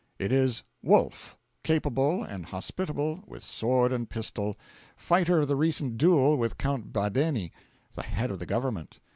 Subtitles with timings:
[0.17, 4.57] It is Wolf, capable and hospitable with sword and pistol;
[4.95, 7.51] fighter of the recent duel with Count Badeni,
[7.93, 8.99] the head of the Government.